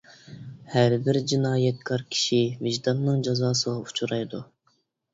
[0.75, 4.47] ھەر بىر جىنايەتكار كىشى ۋىجداننىڭ جازاسىغا ئۇچرايدۇ.